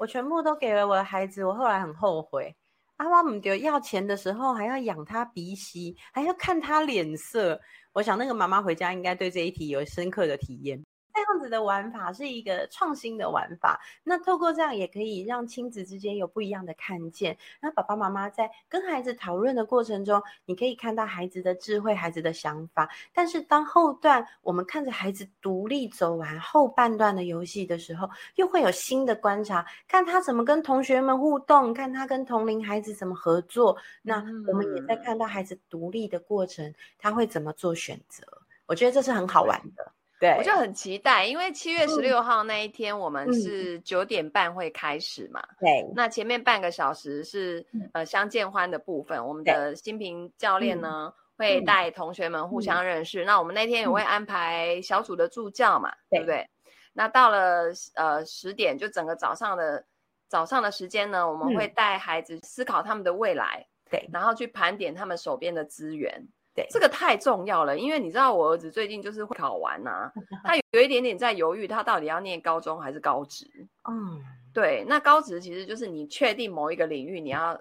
[0.01, 2.57] 我全部都给了我的孩子，我后来很后悔。
[2.97, 7.61] 阿妈姆丢要钱的时候，还要养他鼻息，还要看他脸色。
[7.93, 10.83] 我想那个妈妈回家应该对这一题有深刻的体验。
[11.13, 17.37] 这样子的玩法是一个创新的玩法，那透过这样也可以让亲子之间有不一样的看见。
[17.61, 22.89] 那爸爸妈妈在跟孩子讨论的过程中，你可以看到孩子的智慧、孩子的想法。
[23.13, 33.77] 但是当后段我们看着孩子独立走完后半段的游戏的时候，又会有新的观察，看他怎么跟同学们互动，看他跟同龄孩子怎么合作。
[34.03, 38.25] 那我们也在看到孩子独立的过程，他会怎么做选择。
[38.67, 39.93] 我觉得这是很好玩的。
[40.21, 45.43] 对，我就很期待，因为七月十六号那一天，我们是九点半会开始嘛。
[45.59, 53.25] 对、嗯，那前面半个小时是呃相见欢的部分，我们的新平教练呢、嗯、会带同学们互相认识。
[53.25, 56.47] 嗯、那我们那天也会安排小组的助教嘛，对不对？
[56.93, 59.83] 那到了呃十点，就整个早上的
[60.29, 66.29] 早上的时间呢，我们会带孩子思考他们的未来，对，然后去盘点他们手边的资源。
[66.61, 70.13] 对，这个太重要了，因为你知道我儿子最近就是会考完呐、啊，
[70.45, 73.47] 他有一点点在犹豫，他到底要念高中还是高职。
[73.89, 74.21] 嗯，
[74.53, 77.59] 对，那高职其实就是你确定某一个领域你要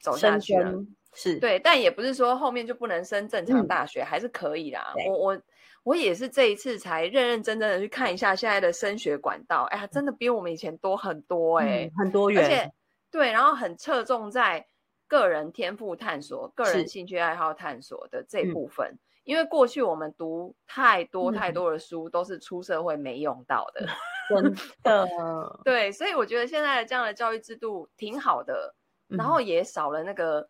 [0.00, 0.72] 走下去了，
[1.14, 4.92] 是对，但也不是说后面就不能升正常大学，嗯、还是可以啦。
[5.08, 5.42] 我我
[5.82, 12.72] 我也是这一次才认认真真的去看一下现在的升学管道，哎呀，真的比我们以前多很多哎、欸嗯，很多元，而且
[13.10, 14.66] 对，然后很侧重在。
[15.10, 23.84] 个人天赋探索、个人兴趣爱好探索的这部分，嗯、因为过去我们读太多太多的书，都是出社会没用到的，
[24.30, 25.60] 真的。
[25.64, 28.72] 对，所以我觉得现在的这样的教育制度挺好的，
[29.08, 30.48] 嗯、然后也少了那个，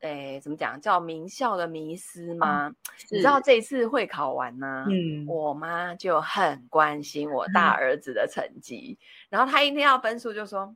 [0.00, 2.68] 诶，怎么讲叫名校的迷思吗？
[2.68, 2.76] 嗯、
[3.10, 10.74] 你知道这一次会考完呢，嗯，我妈就很关心我大 儿子的成绩，嗯、然后他一定要分数就说：“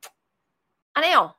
[0.93, 1.31] 阿牛。”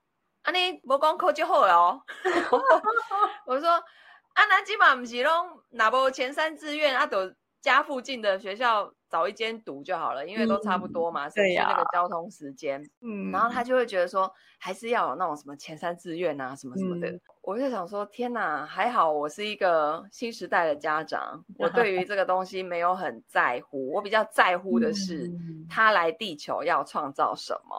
[0.50, 2.02] 啊，你无讲考就好了哦。
[3.46, 12.82] 我说，啊，那基本不是拢拿不前三志愿，啊，都家附近的学校找一间读就好了，因为都差不多嘛，省去、嗯、那个交通时间。
[13.00, 17.08] 嗯，然后他就会觉得说，还是要有那种什么前三志愿啊，什么什么的。
[17.08, 25.30] 嗯、我就想说，天哪，还好我是一个新时代的家长， 我对于这个东西没有很在乎，我比较在乎的是
[25.68, 27.78] 他来地球要创造什么。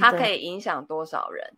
[0.00, 1.48] 他可以影响多少人，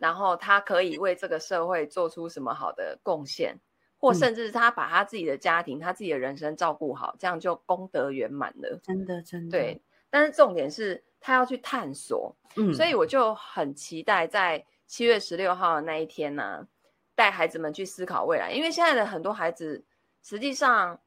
[0.00, 3.54] 然后他可以为这个社会做出什么好的贡献，
[3.98, 8.80] 或甚至他把他自己的家庭、嗯、他自己的人生照顾好，这样就功德圆满了。
[8.82, 9.50] 真的，真的。
[9.50, 16.66] 对，但是重点是他要去探索，嗯，所以我就很期待在七月十六号的那一天呢、啊，
[17.14, 19.84] 带孩子们去思考未来，因为现在的很多孩子
[20.22, 20.98] 实际上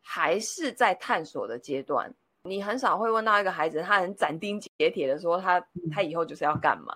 [0.00, 2.12] 还是在探索的阶段。
[2.42, 6.92] 你很少会问到一个孩子，他很斩钉截铁的说他他以后就是要干嘛。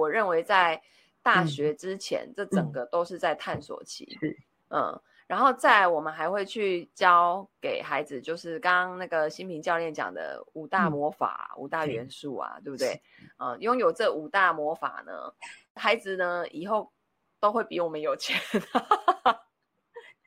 [0.00, 0.80] 嗯、我认为在
[1.22, 4.18] 大学之前，嗯、这整个都是在探索期。
[4.22, 4.34] 嗯，
[4.70, 13.02] 嗯，然后再我们还会去教给孩子，就是刚刚那个新平教练讲的五大魔法、嗯、五大元素啊，对，对不对？
[13.38, 15.12] 嗯，拥有这五大魔法呢，
[15.74, 16.90] 孩子呢以后
[17.38, 18.40] 都会比我们有钱。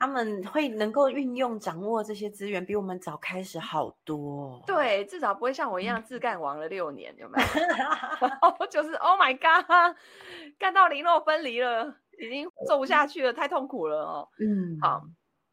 [0.04, 4.62] 他们会能够运用、掌握这些资源，比我们早开始好多。
[4.68, 8.68] 对，至少不会像我一样自干亡了六年，有没有？
[8.68, 9.96] 就是 Oh my God，
[10.60, 14.28] 干到零落分离了，已经做不下去了，太痛苦了哦。
[14.40, 15.04] 嗯，好，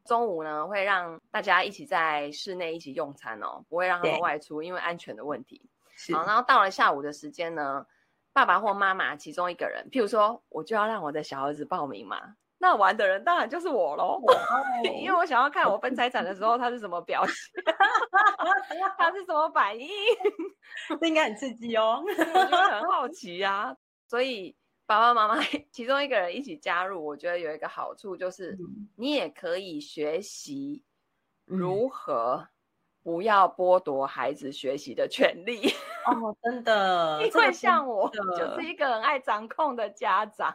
[0.05, 5.63] 中午呢会让大家一起在室内一起用餐哦，不会让他们外出，因为安全的问题。
[6.13, 7.87] 好，然后到了下午的时间呢，
[8.33, 12.35] 爸爸或妈妈其中一个人，譬如说，我就要让我的小儿子报名嘛。
[12.63, 14.21] 那玩的人当然就是我喽，
[15.01, 17.35] 因为我想要看我分财产的时候他是什么表情，
[18.99, 19.89] 他是什么反应，
[21.01, 23.75] 这应该很刺激哦，我就很好奇啊。
[24.07, 25.43] 所以爸爸妈妈
[25.73, 28.59] 其中一个人一起加入，我觉得有一个好处就是，
[28.97, 30.85] 你也可以学习
[31.47, 32.47] 如何
[33.03, 35.67] 不要剥夺孩子学习的权利。
[36.05, 40.55] 哦，真的，因为像我就是一个很爱掌控的家长，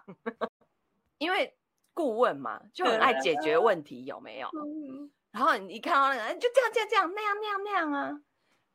[1.17, 1.51] 因为。
[1.95, 4.47] 顾问嘛，就很爱解决问题，有没有？
[4.53, 8.21] 嗯、然后你一看到那个人，就这样这样这样那样那样那样啊，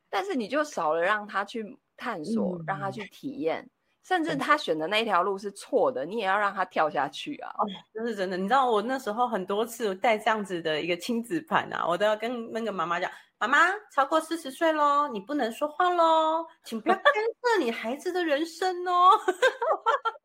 [0.09, 3.69] 但是你就少了让他去探索，嗯、让他去体验，
[4.03, 7.51] 甚至他选的那一条路是错的，你也要让他跳下去啊！
[7.59, 8.37] 哦，这是真的。
[8.37, 13.59] 你知道我那时候很多次带这样子的一个亲子盘啊，我都要跟那个妈妈讲：妈妈
[13.95, 19.11] 超过四十岁喽，你不能说话喽，请不要干涉你孩子的人生哦。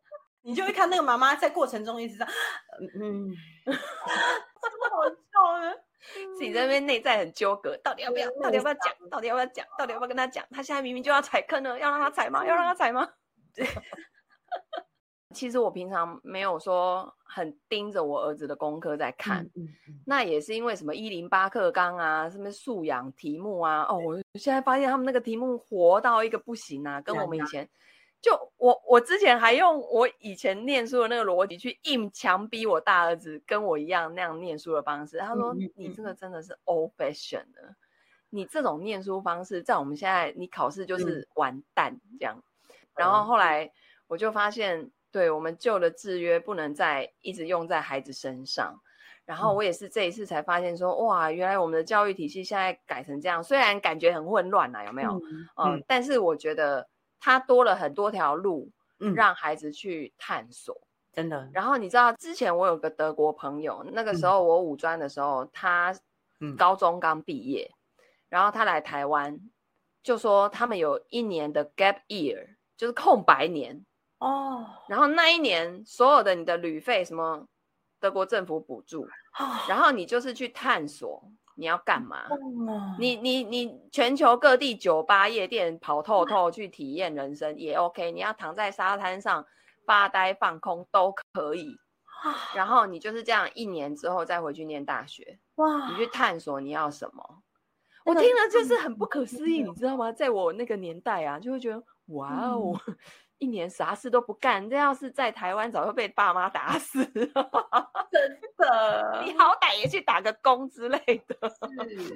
[0.46, 2.28] 你就会看那个妈妈在过程中一直在，
[3.00, 3.32] 嗯
[3.66, 3.76] 嗯，
[4.92, 5.74] 好笑呢，
[6.38, 10.46] 自己在那边内在很纠葛，到底要不要，到底要不要讲，到底要不要讲，到底要不要跟他讲？
[10.52, 12.46] 他现在明明就要踩坑了，要让他踩吗？
[12.46, 13.10] 要让他踩吗？
[13.56, 13.68] 对，
[15.34, 27.68] 其实我平常没有说很盯着我儿子的功课在看，嗯嗯、那也是因为什么一零八课纲啊，什么素养题目啊，哦，我现在发现他们那个题目活到一个不行啊，跟我们以前。
[28.22, 35.20] 就我，我之前还用我以前念书的那个逻辑去硬强逼我大儿子跟我一样那样念书的方式。
[35.20, 37.76] 他说：“你这个真的是 old fashion 的，
[38.32, 42.44] 你这种念书方式在我们现在，你考试就是完蛋这样。”
[42.98, 43.72] 然后后来
[44.08, 48.82] 我就发现，对我们旧的制约不能再一直用在孩子身上。
[49.26, 55.22] 然后我也是这一次才发现说，哇，原来我们的教育体系现在改成这样，虽然感觉很混乱啊，有没有？
[55.58, 56.88] 嗯，但是我觉得。
[57.20, 59.14] 他多了很多条路，嗯。
[59.14, 61.50] 让孩子去探索，嗯、真的。
[61.54, 65.96] 然后你知道，之前我有个德国朋友，那个时候我五专的时候，嗯、他
[66.58, 69.40] 高中刚毕业，嗯、然后他来台湾，
[70.04, 73.86] 就说他们有一年的 gap year，就是空白年
[74.20, 77.48] 哦，然后那一年所有的你的旅费什么
[78.00, 82.38] 德国政府补助，哦、然后你就是去探索你要干嘛，哦、
[83.00, 89.46] 你你你全球各地酒吧夜店跑透透去体验人生也 OK，你要躺在沙滩上
[89.86, 91.78] 发呆放空都可以。
[92.56, 95.90] 然后你就是这样一年之后再回去念大学，哇！
[95.90, 97.44] 你去探索你要什么，
[98.04, 100.12] 我听了就是很不可思议，你知道吗？
[100.12, 102.74] 在我那个年代啊，就会觉得哇哦，
[103.38, 107.10] 一年啥事都不干，这要是在台湾早就被爸妈打死了，
[108.12, 109.24] 真 的。
[109.26, 111.38] 你好歹也去打个工之类的。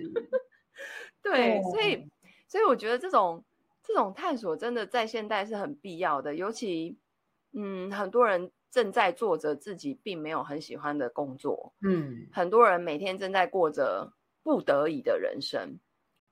[1.21, 2.09] 对，所以
[2.47, 3.43] 所以我觉得这种
[3.83, 6.97] 这种探索真的在现代是很必要的，尤其
[7.53, 8.51] 嗯，很多人。
[8.71, 14.13] 正在做着自己并没有很喜欢的工作，嗯，很多人每天正在过着
[14.43, 15.79] 不得已的人生，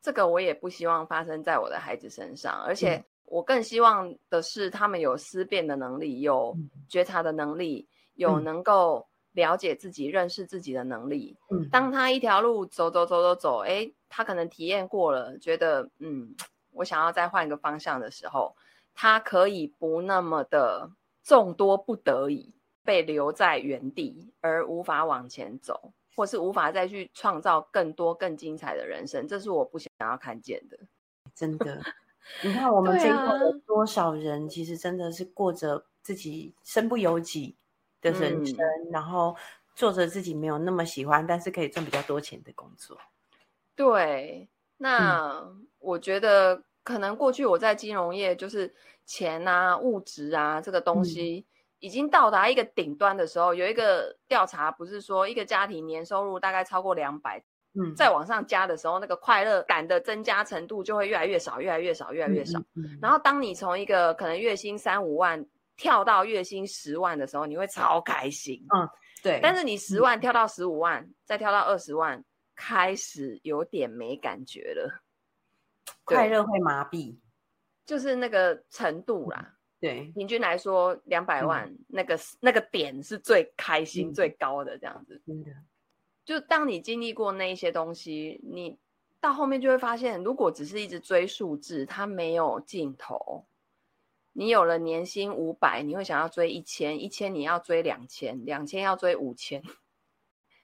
[0.04, 6.58] 这个我也不希望发生在我的孩子身上，而且我更希望的是他们有思辨的能力，有
[6.90, 11.38] 觉察的能力，有能够了解自己、认识自己的能力。
[11.50, 16.36] 嗯，当他一条路走走走走走，诶，他可能体验过了，觉得嗯，
[16.72, 18.56] 我想要再换一个方向的时候，
[18.94, 20.90] 他可以不那么的。
[21.24, 22.54] 众多不得已
[22.86, 30.80] 被留在原地，而无法往前走，或是无法再去创造更多更精彩的人生，这是我不想要看见的。
[31.36, 31.82] 真的，
[32.44, 37.56] 你看我们这一代有多少人，其实真的是过着自己身不由己
[38.02, 39.36] 的人生，嗯、然后
[39.76, 42.98] 做着自己没有那么喜欢，但是可以赚比较多钱的工作。
[43.76, 48.74] 对，那、嗯、我觉得可能过去我在金融业就是。
[49.10, 51.46] 钱啊，物质啊，这个东西
[51.80, 57.42] 已经到达一个顶端的时候，嗯、有一个调查不是说一个家庭年收入大概超过两百，
[57.80, 62.60] 嗯，再往上加的时候，那个快乐感的增加程度就会越来越少，越来越少，越来越少。
[62.76, 68.66] 嗯嗯、然后当你从一个可能月薪三五万跳到月薪十万的时候，你会超开心。
[68.76, 68.90] 嗯，
[69.22, 69.40] 对。
[69.42, 72.24] 但是你十万跳到十五万，嗯、再跳到二十万，
[72.56, 75.04] 开始有点没感觉了，
[76.04, 77.16] 快乐会麻痹。
[77.86, 85.22] 就是那个程度啦，对，平均来说，两百万、嗯、那个那个点是最开心、嗯、最高的这样子。
[85.26, 85.52] 真的，
[86.28, 88.78] 就当你经历过那一些东西，你
[89.22, 93.46] 到后面就会发现，如果只是一直追数字，它没有尽头。
[94.34, 99.64] 你有了年薪五百，你会想要追一千，一千你要追两千，两千要追五千。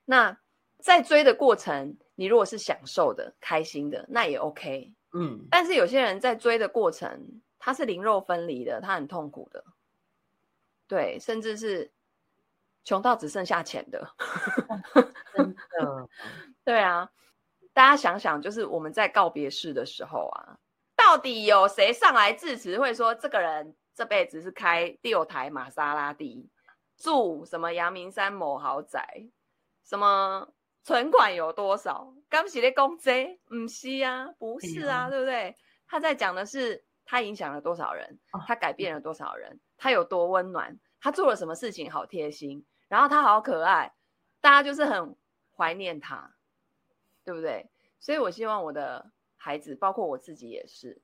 [0.04, 0.38] 那
[0.80, 4.92] 在追的过程，你如果是享受的、开心的，那也 OK。
[5.14, 9.64] 嗯，但是有些人在追的过程，他是灵肉分离的，他很痛苦的，
[10.90, 11.90] 对，甚至是
[12.84, 14.14] 穷到只剩下钱的，
[15.36, 16.10] 真的，
[16.66, 17.10] 对啊，
[17.74, 20.58] 大家想想，就是我们在告别式的时候啊，
[20.96, 26.50] 到底有谁上来致辞，会说这个人这辈子是开六台玛莎拉蒂，
[26.98, 29.28] 住什么阳明山某豪宅，
[29.84, 30.50] 什么？
[30.86, 32.14] 存款有多少？
[32.28, 35.56] 刚是在讲这，不是啊，不是啊，对不对？
[35.88, 43.92] 他在讲的是他影响了多少人，他改变了多少人，他有多温暖，他做了什么事情好贴心，然后他好可爱，
[44.40, 45.16] 大家就是很
[45.58, 46.36] 怀念他，
[47.24, 47.72] 对不对？
[48.00, 51.02] 所以我希望我的孩子，包括我自己也是，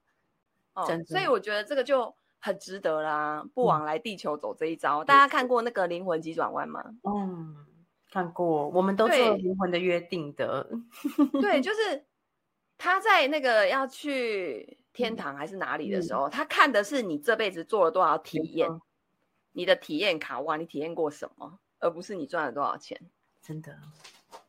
[0.76, 5.04] 哦，所以我觉得这个就很值得啦，不枉来地球走这一遭。
[5.04, 6.84] 大家看过那个灵魂急转弯吗？
[7.02, 7.66] 嗯。
[8.12, 10.68] 看过，我们都做了灵魂的约定的。
[11.34, 12.06] 对， 对，就是
[12.76, 18.82] 他在那个要去天堂还是哪里的时候，嗯、他看的是你这辈子做了多少体验，嗯、
[19.52, 23.00] 你的体验卡哇，你体验过什么，而不是你赚了多少钱。
[23.42, 23.76] 真的，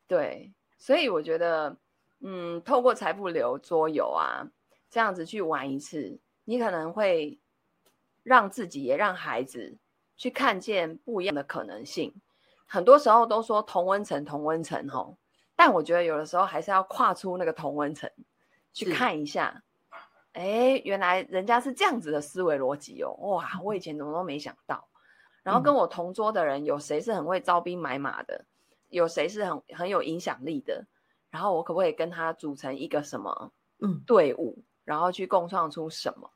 [0.06, 1.76] 对，所以我觉得，
[2.20, 4.46] 嗯，透过财富流桌游啊，
[4.90, 7.38] 这样子去玩一次，你可能会
[8.22, 9.78] 让自己也让孩子
[10.16, 12.14] 去看见不一样的可能性。
[12.66, 15.16] 很多时候都说同温层，同温层吼，
[15.56, 18.10] 但我觉得有的时候还是要跨出那个同温层，
[18.72, 19.62] 去看一下，
[20.32, 24.86] 哎，原来人家是这样子的思维逻辑哦，哇，我以前怎么都没想到。
[25.42, 28.44] 然后跟我同桌的人，有谁是很会招兵买马的？
[28.88, 30.84] 有谁是很很有影响力的？
[31.30, 36.30] 然后我可不可以跟他组成一个什么嗯队伍，嗯、然后去共创出什么？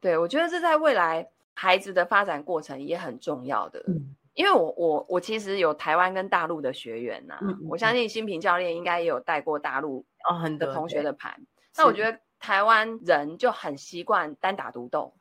[0.00, 3.84] 对，我觉得这在未来孩子的发展过程也很重要的。
[3.86, 11.32] 嗯因为我我我其实有台湾跟大陆的学员呐、啊，嗯嗯、我相信新平教练应该也有带过大陆哦很多同学的盘。
[11.32, 11.44] 哦、
[11.76, 15.14] 那我觉得台湾人就很习惯单打独斗，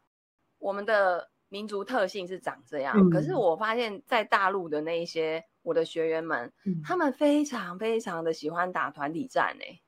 [0.59, 2.95] 我们的民族特性是长这样。
[2.97, 9.81] 嗯、可是我发现，在大陆的那一些我的学员们，嗯、他们非常非常的喜欢打团体战诶。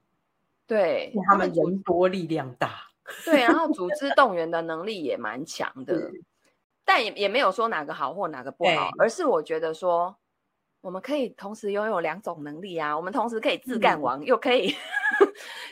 [0.67, 2.89] 对，他们人多力量大。
[3.23, 6.11] 对，然后组 织动员的能力也蛮强的，
[6.83, 10.17] 但也也没有说哪个好或哪个不好，而是我觉得说，
[10.81, 14.73] 我们可以同时拥有两种能力啊，我们同时可以自干王，嗯、又可以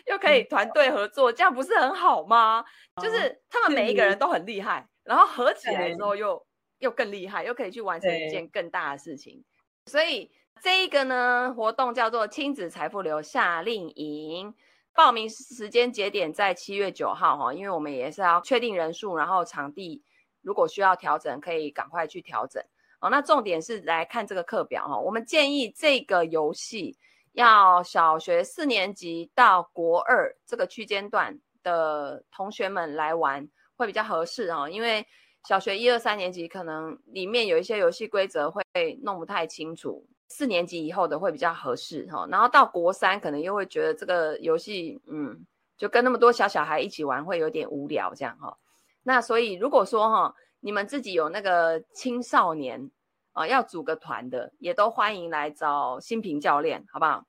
[0.08, 2.64] 又可以团队合作，这样不是很好吗？
[2.96, 6.46] 哦、就是他们每一个人都很厉害，然后合起来之后又
[6.80, 9.44] 又更厉害，又可以去完成一件更大的事情。
[9.86, 10.32] 所以
[10.62, 14.54] 这一个呢，活动叫做亲子财富流夏令营。
[14.94, 20.04] 报名时间节点在七月九号哈，因为我们也是要确定人数，然后场地
[20.42, 22.62] 如果需要调整，可以赶快去调整
[23.00, 23.10] 哦。
[23.10, 26.98] 那重点是来看这个课表哈，我们建议这个游戏
[27.32, 33.48] 要小学四年级到国二这个区间段的同学们来玩
[33.82, 35.04] 会比较合适哈，因为
[35.48, 38.64] 小学一二三年级可能里面有一些游戏规则会
[39.02, 40.08] 弄不太清楚。
[40.28, 45.44] 四年级以后的会比较合适哈，然后到国三可能又会觉得这个游戏，嗯，
[45.78, 48.56] 就跟那么多小小孩一起玩会有点无聊这样哈。
[49.02, 52.92] 那所以如果说哈，你们自己有那个青少年
[53.34, 57.26] 啊，要组个团的，也都欢迎来找新平教练，好不好？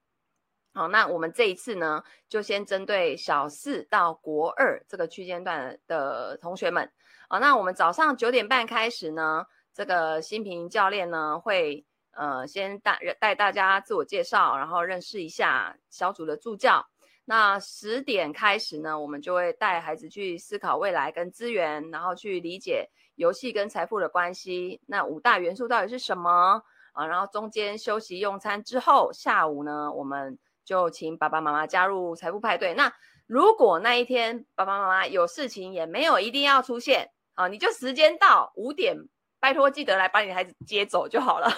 [0.72, 6.90] 好，那我们这一次呢，就先针对小四到国二这个区间段的同学们，
[7.28, 11.84] 啊，那我们早上九点半开始呢，这个心屏教练呢会。
[12.14, 16.86] 呃，先带带大家自我介绍，然后认识一下小组的助教。
[17.24, 24.78] 那十点开始呢，我们就会带孩子去思考未来跟资源，然后去理解游戏跟财富的关系。
[24.84, 26.62] 那五大元素到底是什么
[26.92, 27.06] 啊？
[27.06, 32.74] 然后中间休息用餐之后，下午呢，我们就请爸爸妈妈加入财富派对。
[32.74, 32.92] 那
[33.26, 38.96] 如果那一天爸爸妈妈有事情，也没有一定要出现啊，你就时间到五点。
[39.40, 41.50] 拜托，记得来把你孩子接走就好了。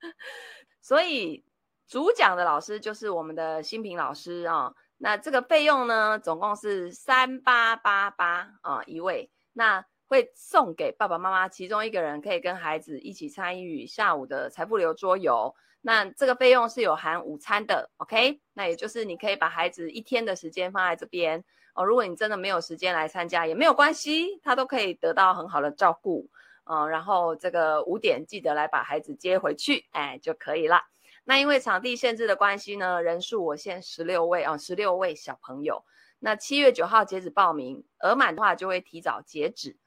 [0.80, 1.44] 所以
[1.86, 9.30] 主讲的老师就是我们的心屏老师啊、那这个费用呢，总共是三八八八啊一位。
[9.52, 15.54] 那会送给爸爸妈妈其中一个人，可以跟孩子一起参与下午的财富流桌游。
[15.82, 18.40] 那这个费用是有含午餐的，OK？
[18.52, 21.42] 那也就是你可以把孩子一天的时间放在这边
[21.74, 21.84] 哦。
[21.84, 26.28] 如果你真的没有时间来参加，也没有关系，他都可以得到很好的照顾。
[26.64, 30.82] 嗯，然后这个五点记得来把孩子接回去，哎，就可以了。
[31.24, 35.84] 那因为场地限制的关系呢，人数我限十六位啊，十六位小朋友。
[36.18, 39.78] 那七月九号截止报名，额满的话就会提早截止。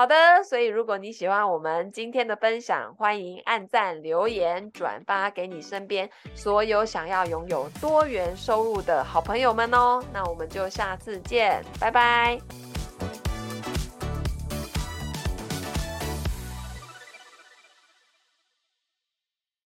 [0.00, 10.02] 好的，所以如果你喜欢我们今天的分享，欢迎按赞、留言、转发给你身边所有想要拥有多元收入的好朋友们哦。
[10.10, 12.40] 那我们就下次见，拜拜。